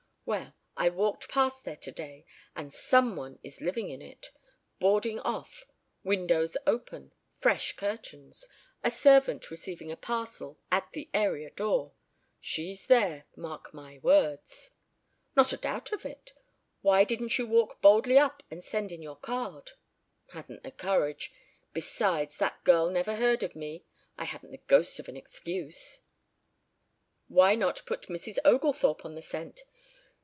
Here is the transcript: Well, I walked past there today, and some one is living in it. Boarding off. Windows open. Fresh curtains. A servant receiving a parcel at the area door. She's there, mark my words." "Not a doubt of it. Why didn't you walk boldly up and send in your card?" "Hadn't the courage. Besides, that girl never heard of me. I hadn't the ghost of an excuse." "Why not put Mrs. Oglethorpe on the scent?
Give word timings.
Well, 0.23 0.53
I 0.77 0.87
walked 0.87 1.27
past 1.27 1.65
there 1.65 1.75
today, 1.75 2.25
and 2.55 2.71
some 2.71 3.17
one 3.17 3.39
is 3.43 3.59
living 3.59 3.89
in 3.89 4.01
it. 4.01 4.29
Boarding 4.79 5.19
off. 5.19 5.65
Windows 6.03 6.55
open. 6.65 7.11
Fresh 7.37 7.75
curtains. 7.75 8.47
A 8.81 8.89
servant 8.91 9.51
receiving 9.51 9.91
a 9.91 9.97
parcel 9.97 10.57
at 10.71 10.89
the 10.93 11.09
area 11.13 11.49
door. 11.49 11.93
She's 12.39 12.87
there, 12.87 13.25
mark 13.35 13.73
my 13.73 13.97
words." 14.03 14.71
"Not 15.35 15.51
a 15.51 15.57
doubt 15.57 15.91
of 15.91 16.05
it. 16.05 16.31
Why 16.81 17.03
didn't 17.03 17.37
you 17.37 17.45
walk 17.45 17.81
boldly 17.81 18.17
up 18.17 18.41
and 18.49 18.63
send 18.63 18.93
in 18.93 19.01
your 19.01 19.17
card?" 19.17 19.71
"Hadn't 20.29 20.63
the 20.63 20.71
courage. 20.71 21.33
Besides, 21.73 22.37
that 22.37 22.63
girl 22.63 22.89
never 22.89 23.15
heard 23.17 23.43
of 23.43 23.53
me. 23.55 23.83
I 24.17 24.23
hadn't 24.25 24.51
the 24.51 24.59
ghost 24.59 24.97
of 24.97 25.09
an 25.09 25.17
excuse." 25.17 25.99
"Why 27.27 27.53
not 27.55 27.85
put 27.85 28.03
Mrs. 28.03 28.37
Oglethorpe 28.45 29.03
on 29.03 29.15
the 29.15 29.21
scent? 29.23 29.63